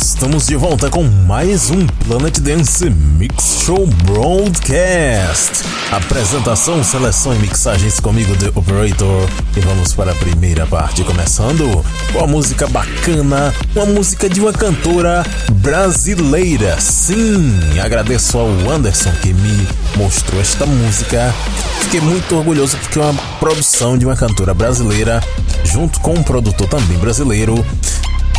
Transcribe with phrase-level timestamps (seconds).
[0.00, 5.64] Estamos de volta com mais um Planet Dance Mix Show Broadcast.
[5.90, 9.28] Apresentação, seleção e mixagens comigo, The Operator.
[9.56, 14.52] E vamos para a primeira parte, começando com a música bacana, uma música de uma
[14.52, 16.80] cantora brasileira.
[16.80, 21.34] Sim, agradeço ao Anderson que me mostrou esta música.
[21.80, 25.20] Fiquei muito orgulhoso porque é uma produção de uma cantora brasileira,
[25.64, 27.64] junto com um produtor também brasileiro.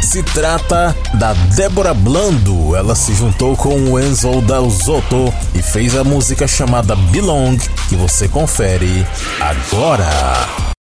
[0.01, 2.75] Se trata da Débora Blando.
[2.75, 8.27] Ela se juntou com o Enzo Dalzotto e fez a música chamada Belong, que você
[8.27, 9.05] confere
[9.39, 10.78] agora.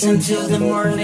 [0.00, 0.97] Listen to the morning.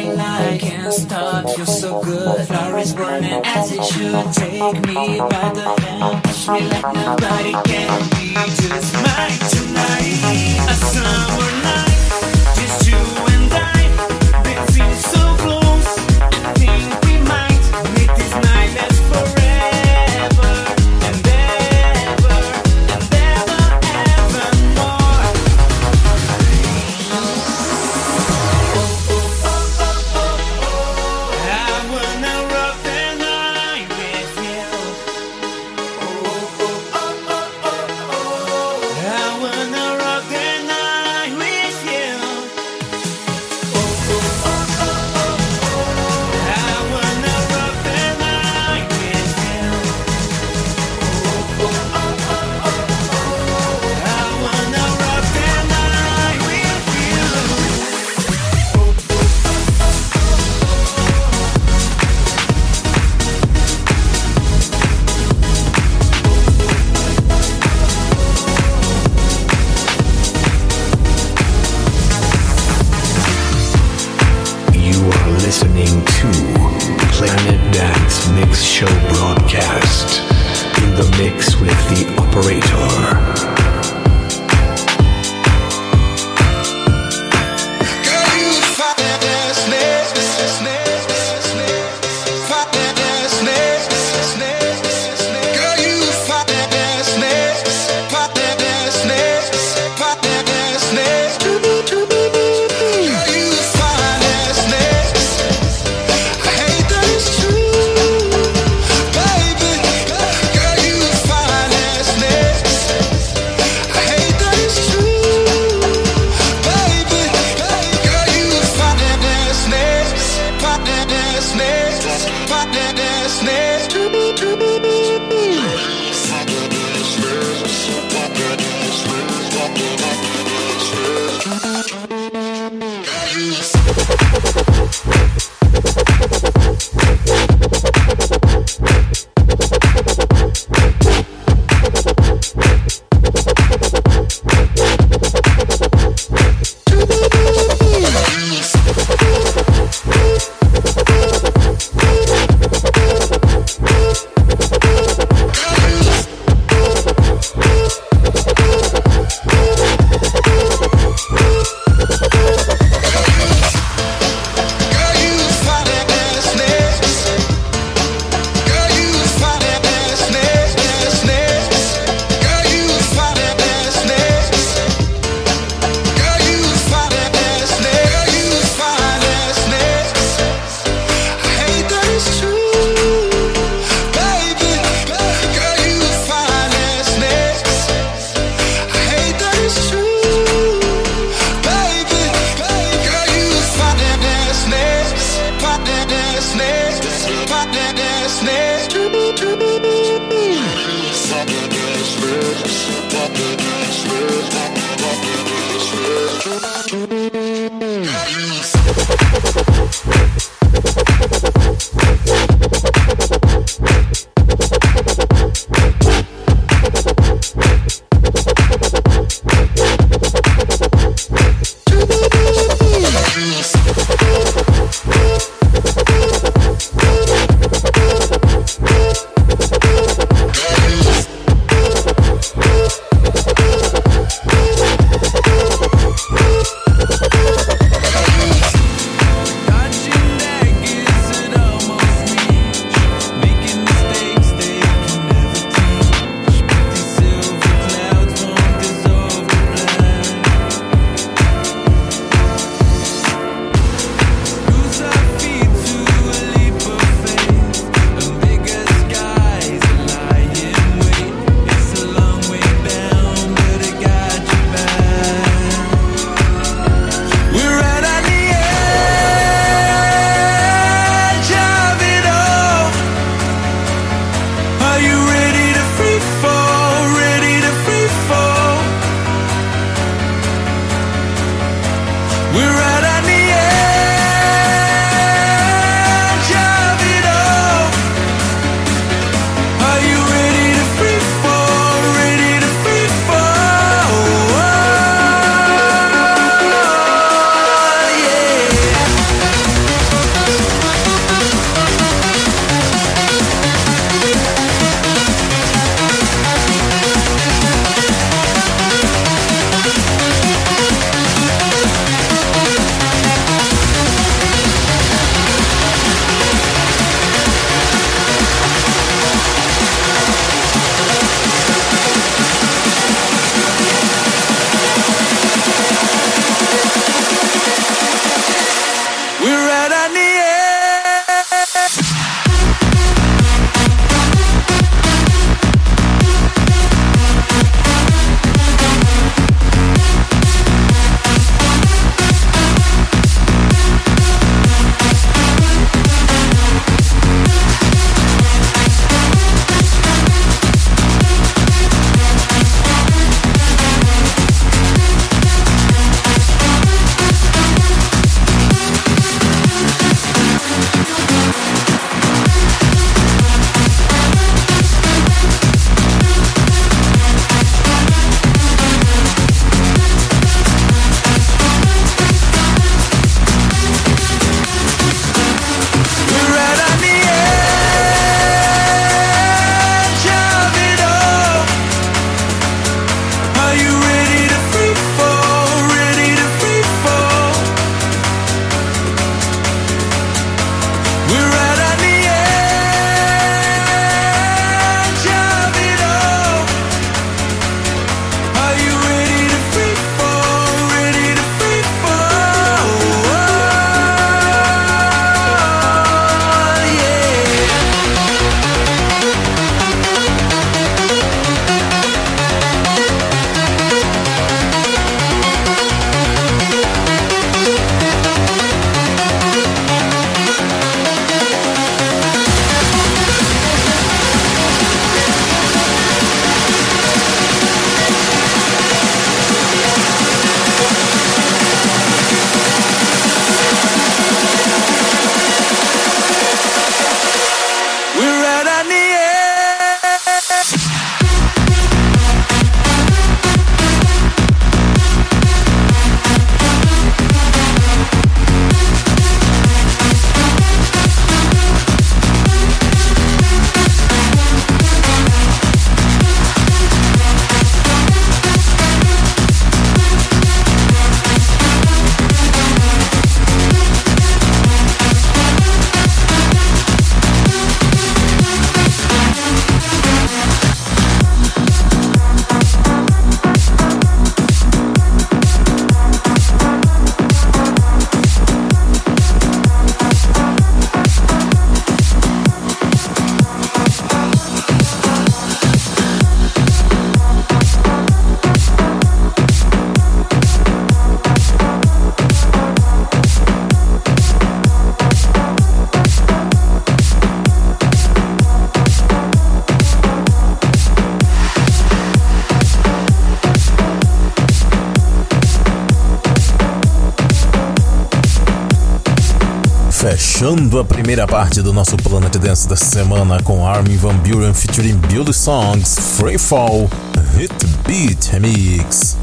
[510.54, 514.94] Fechando a primeira parte do nosso Planet Dance da semana com Armin Van Buren featuring
[515.08, 516.88] Billy Songs Free Fall
[517.36, 517.52] Hit
[517.84, 519.16] Beat Remix.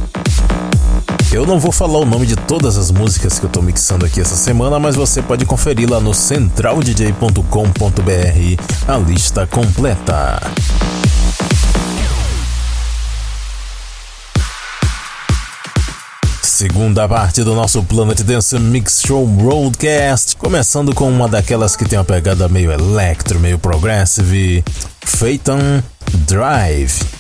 [1.32, 4.20] Eu não vou falar o nome de todas as músicas que eu tô mixando aqui
[4.20, 10.42] essa semana, mas você pode conferir lá no centraldj.com.br a lista completa.
[16.62, 21.98] Segunda parte do nosso Planet Dance Mix Show Broadcast, começando com uma daquelas que tem
[21.98, 24.64] uma pegada meio electro, meio progressive,
[25.04, 25.82] Phaeton
[26.28, 27.11] Drive.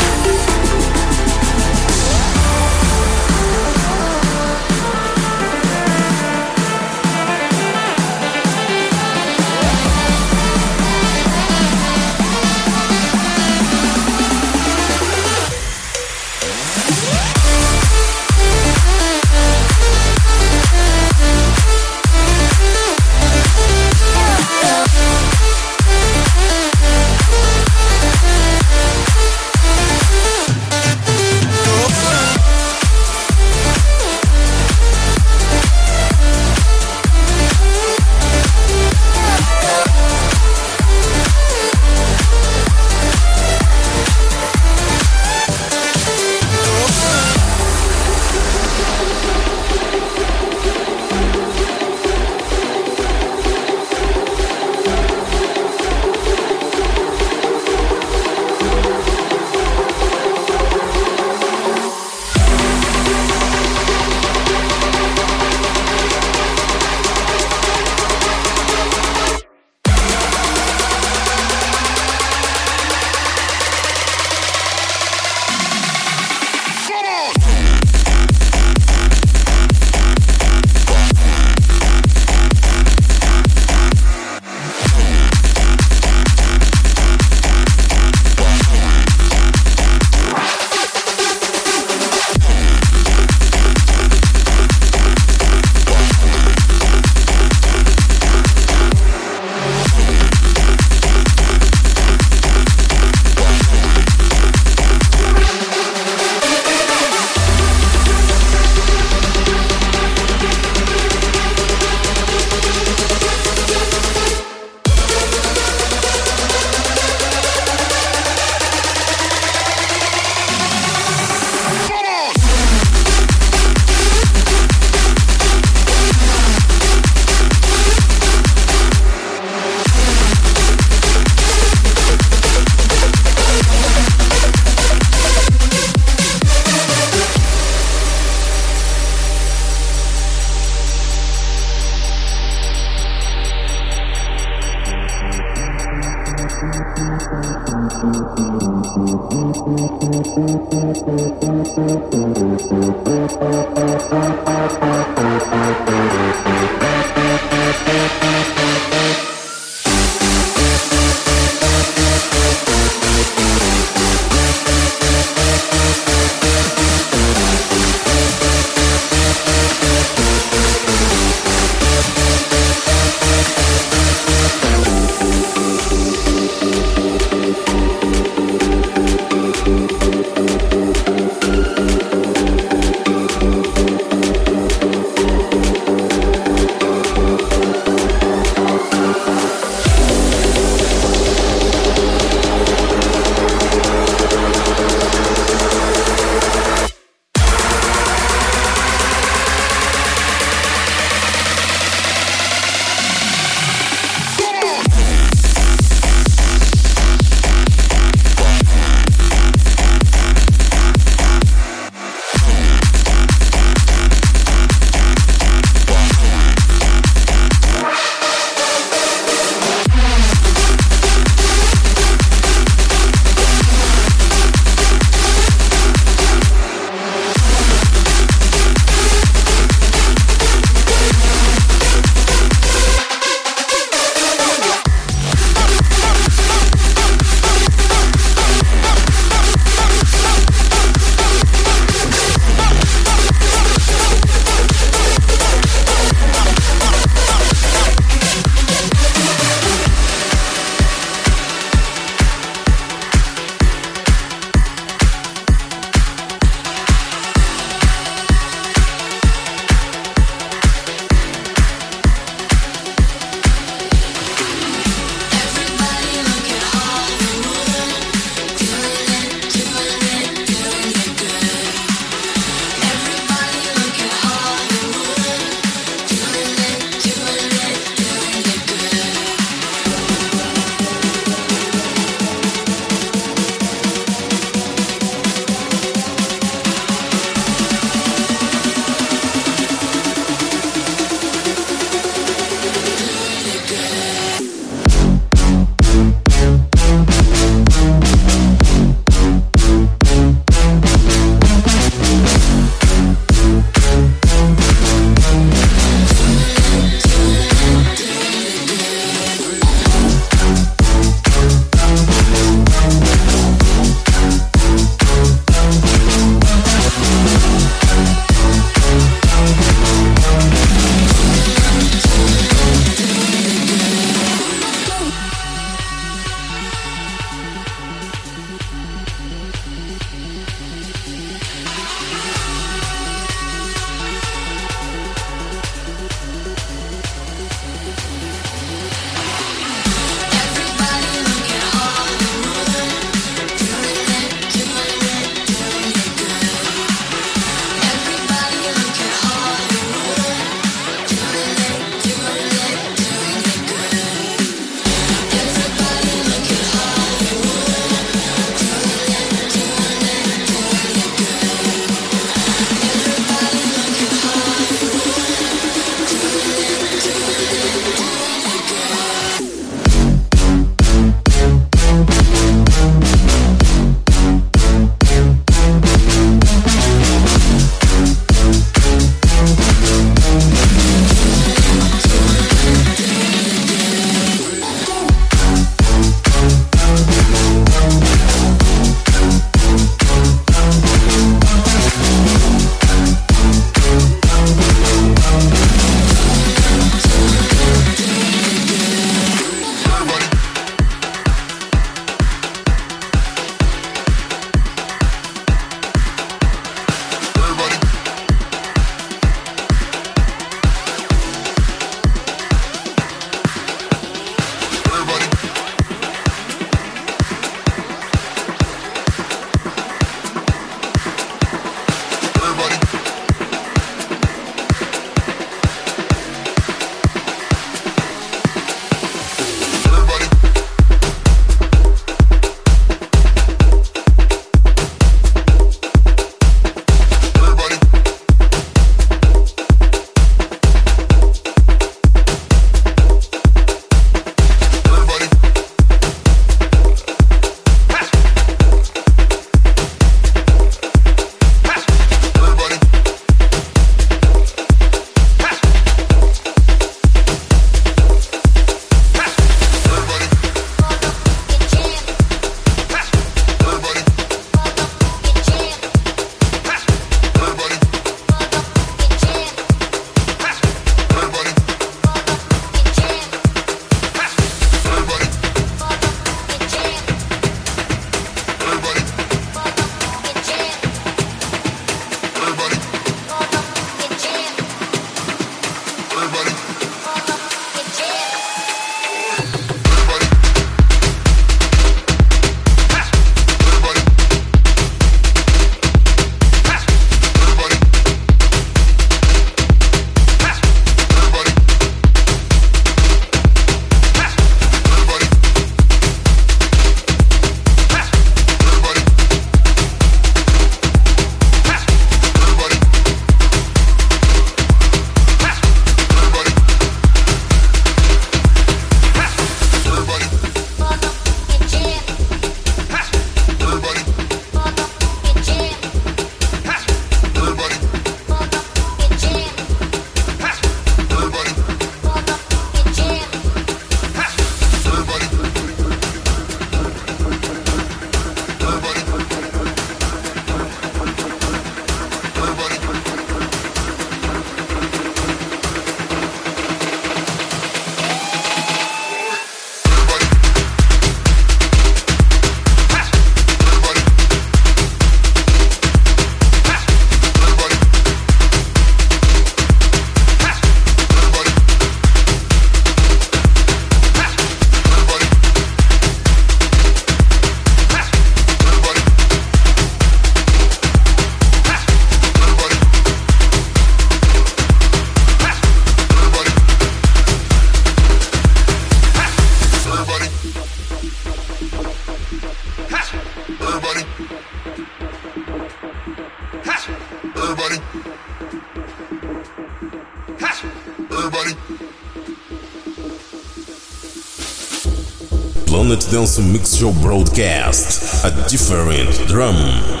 [596.81, 600.00] Joe broadcast a different drum.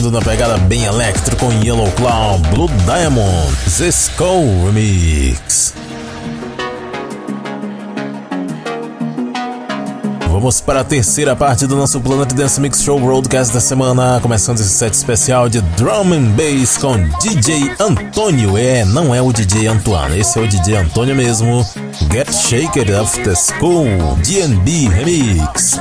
[0.00, 4.24] Fechando na pegada bem elétrica com Yellow Claw, Blue Diamond, Zesco
[4.64, 5.74] Remix.
[10.30, 14.58] Vamos para a terceira parte do nosso Planet Dance Mix Show Broadcast da semana, começando
[14.60, 18.56] esse set especial de Drum and Bass com DJ Antônio.
[18.56, 21.66] É, não é o DJ Antoine, esse é o DJ Antônio mesmo.
[22.10, 25.78] Get Shaker After School, DB Remix.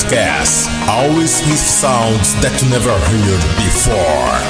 [0.00, 0.70] Broadcast.
[0.88, 4.49] Always with sounds that you never heard before.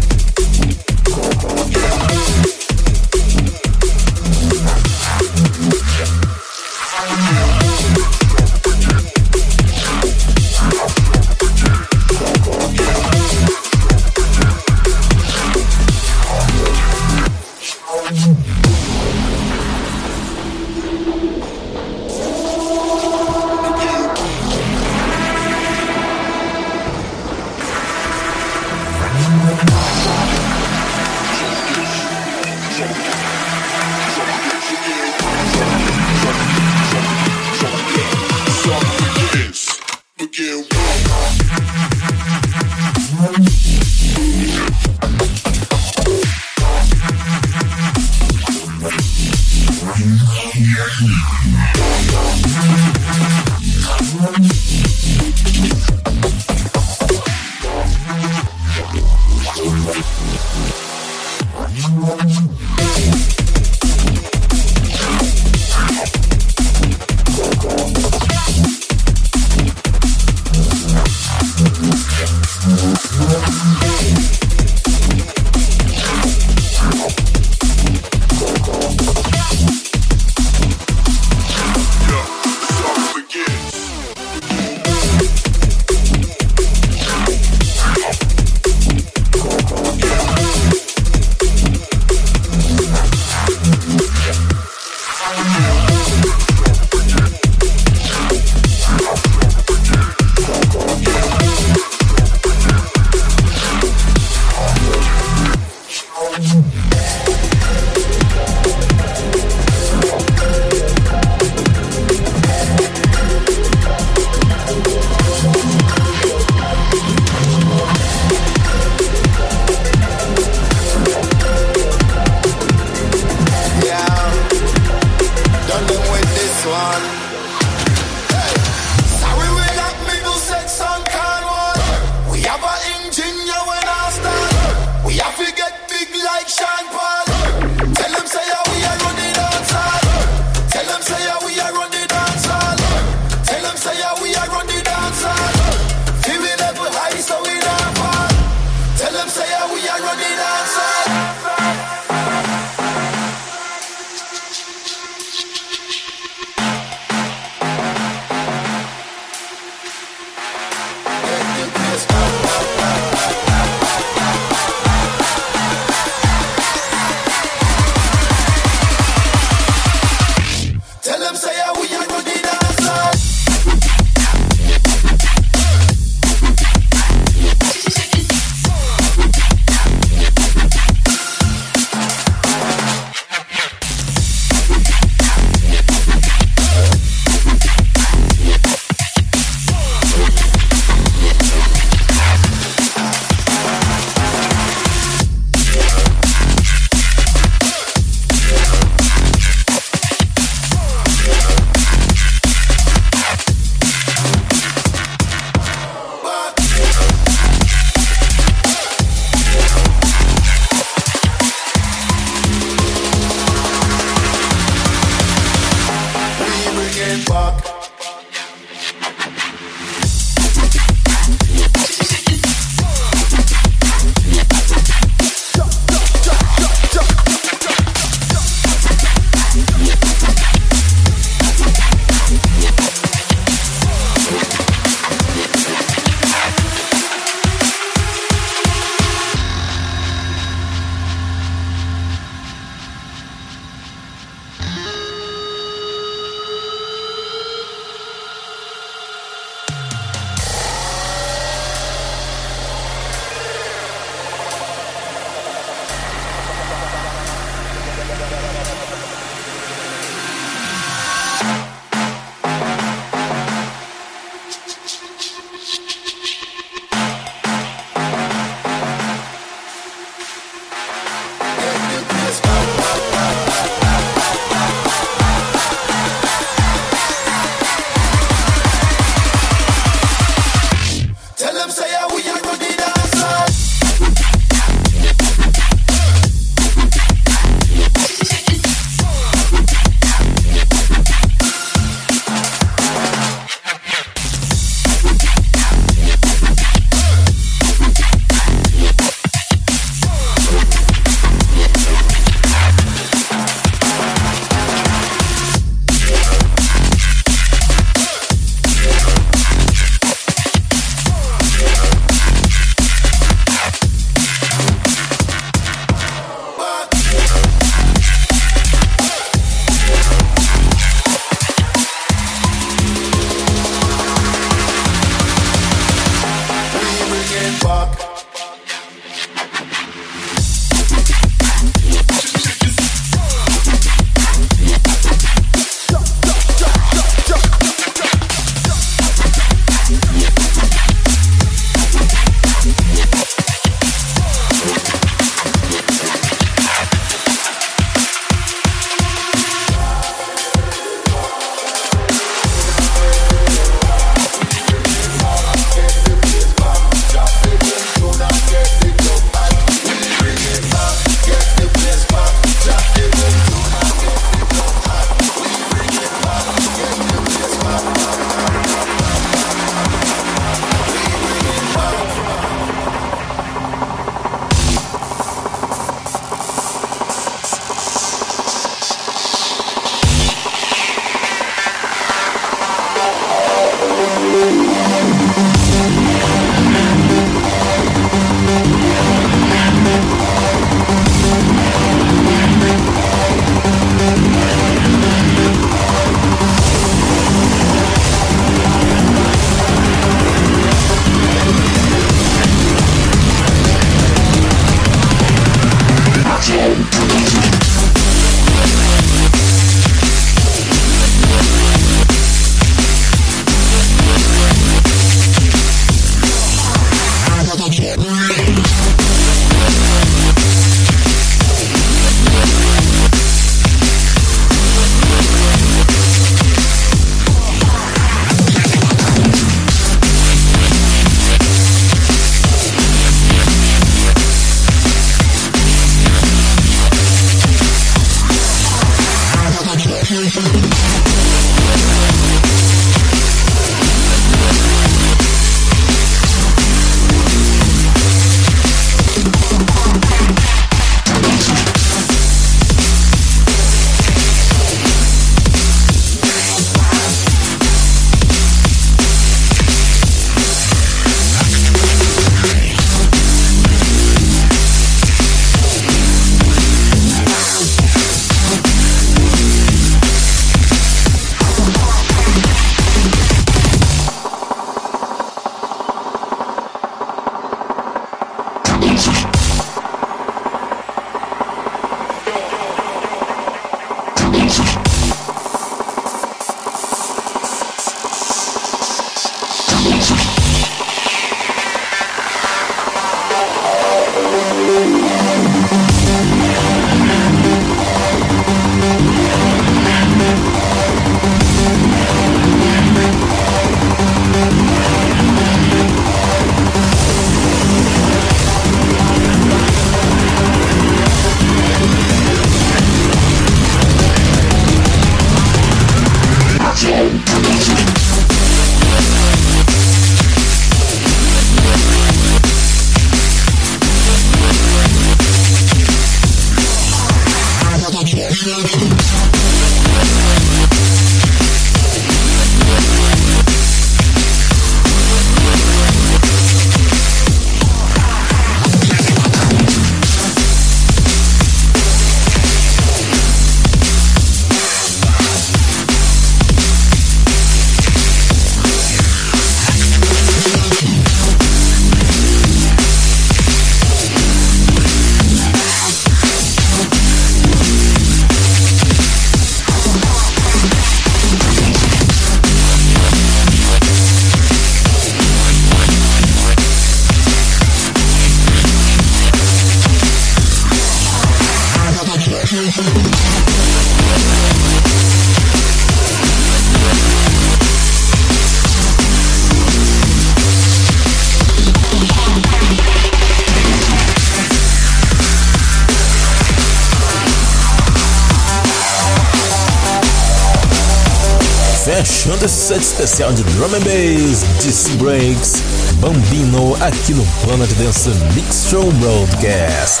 [592.68, 595.62] Set especial de Drum and Bass, DC Breaks,
[596.00, 600.00] Bambino aqui no Planet Dance Mix Show Broadcast.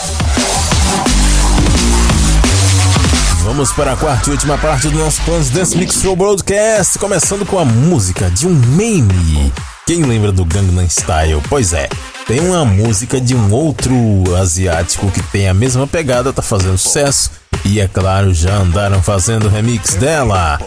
[3.42, 7.46] Vamos para a quarta e última parte do nosso Planet Dance Mix Show Broadcast, começando
[7.46, 9.50] com a música de um meme.
[9.86, 11.40] Quem lembra do Gangnam Style?
[11.48, 11.88] Pois é,
[12.26, 13.96] tem uma música de um outro
[14.36, 17.30] asiático que tem a mesma pegada, tá fazendo sucesso.
[17.64, 20.58] E é claro, já andaram fazendo remix dela.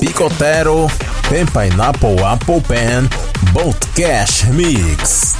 [0.00, 0.90] Picotero,
[1.28, 3.08] Pen Pineapple Apple Pen,
[3.52, 5.34] Bolt Cash Mix.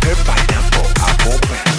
[0.00, 1.72] Pineapple apple pen.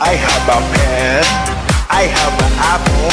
[0.00, 1.24] I have a pen.
[1.88, 3.10] I have an apple.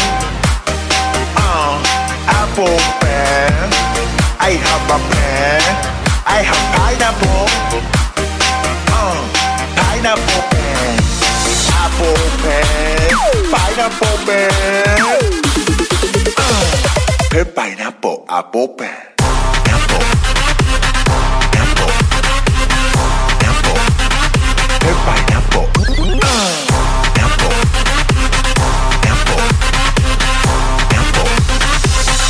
[1.38, 1.82] Uh,
[2.28, 4.01] apple pen.
[4.44, 5.62] I have a pen.
[6.26, 7.46] I have pineapple.
[8.90, 9.22] Uh,
[9.78, 10.98] pineapple pen.
[11.78, 13.14] Apple pen.
[13.54, 14.98] Pineapple pen.
[16.36, 18.98] Uh, pineapple apple pen.
[19.70, 20.02] Apple.
[21.62, 21.94] Apple.
[24.74, 24.98] Apple.
[25.06, 25.68] Pineapple.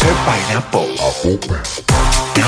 [0.04, 0.90] Uh, pineapple.
[1.00, 1.91] Apple.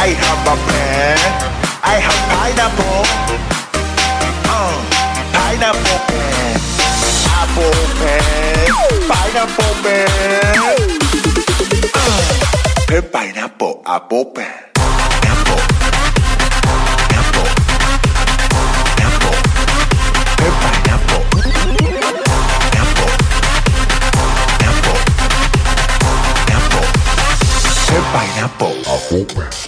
[0.00, 1.16] I have a pear.
[1.82, 3.02] I have pineapple.
[4.46, 4.78] Uh,
[5.34, 6.54] pineapple pear.
[7.42, 8.62] Apple pear.
[9.10, 10.06] Pineapple pear.
[12.86, 14.64] Uh, pineapple apple pear.
[28.12, 28.68] pineapple.
[28.86, 29.67] A whole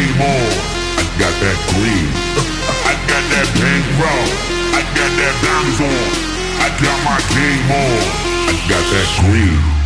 [0.00, 0.52] game on.
[0.96, 2.08] I got that green.
[2.88, 4.30] I got that pink rock.
[4.72, 6.08] I got that diamonds on.
[6.64, 8.00] I got my game on.
[8.48, 9.79] I got that green.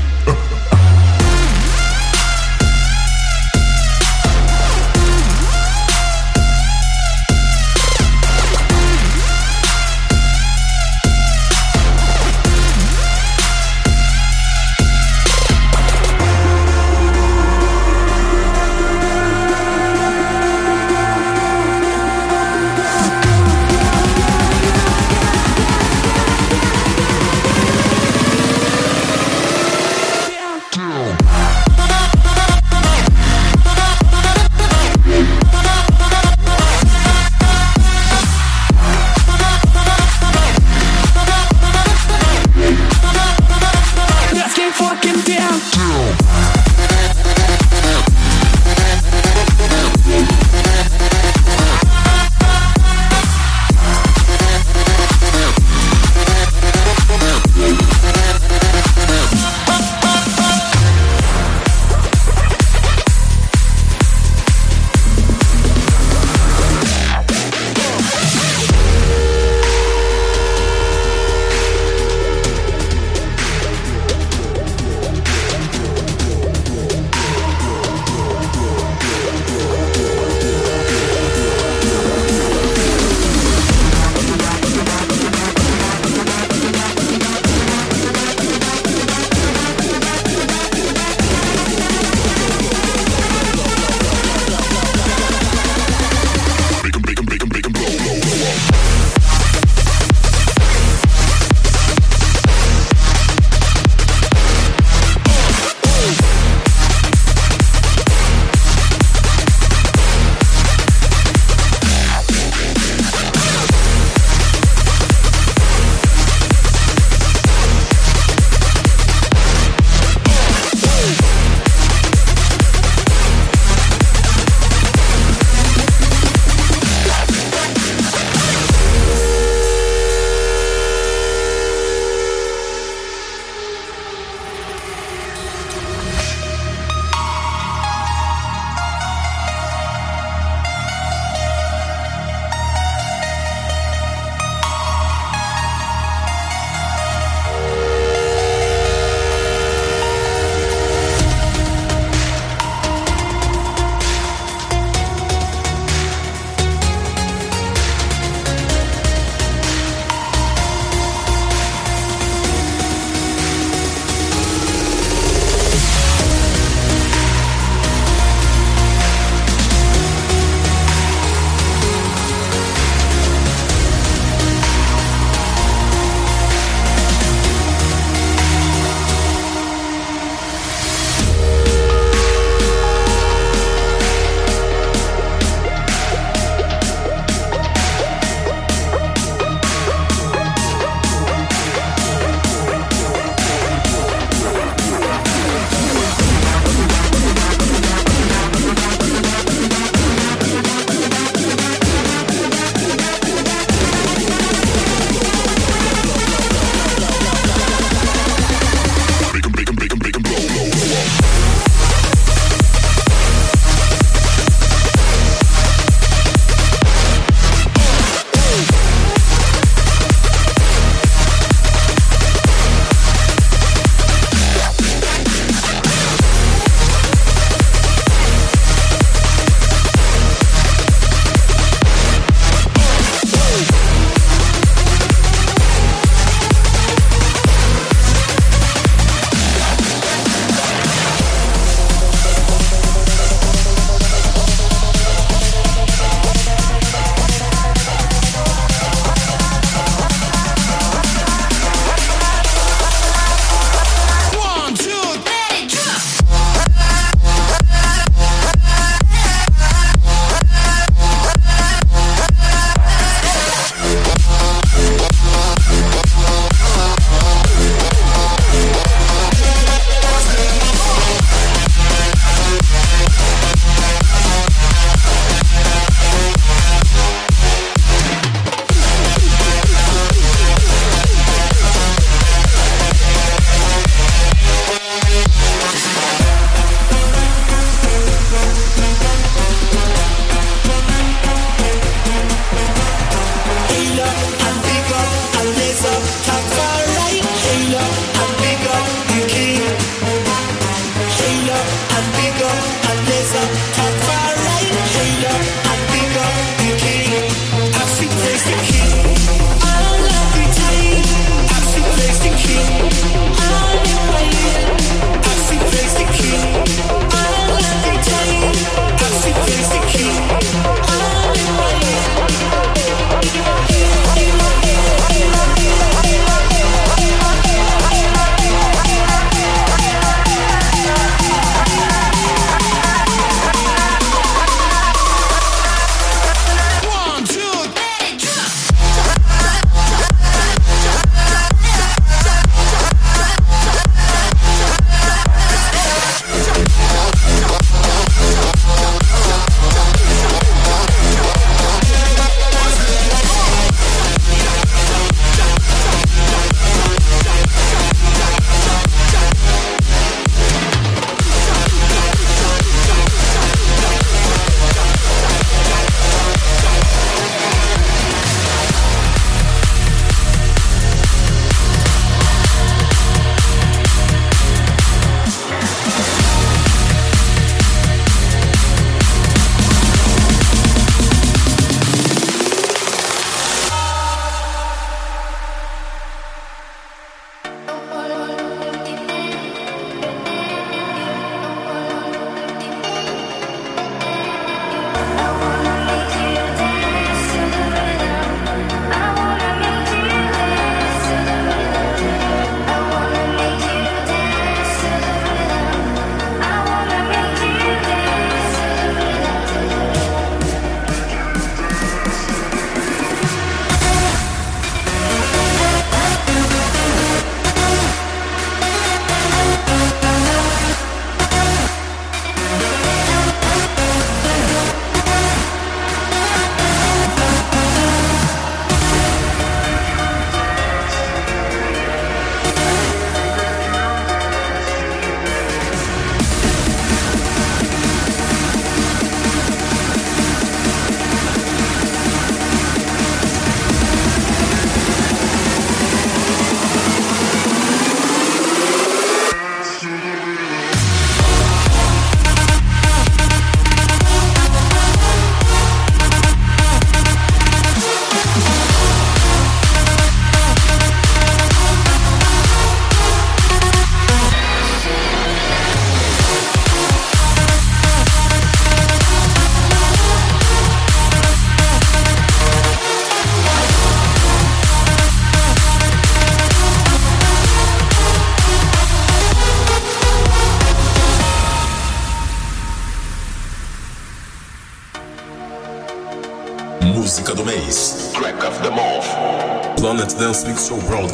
[490.75, 491.14] world.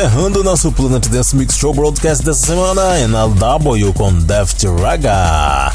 [0.00, 5.70] Encerrando o nosso Planet Dance Mix Show Broadcast dessa semana, NLW com Deft Raga.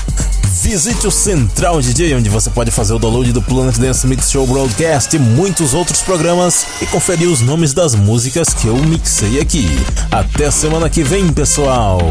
[0.64, 4.48] Visite o Central DJ, onde você pode fazer o download do Planet Dance Mix Show
[4.48, 9.68] Broadcast e muitos outros programas e conferir os nomes das músicas que eu mixei aqui.
[10.10, 12.02] Até semana que vem, pessoal!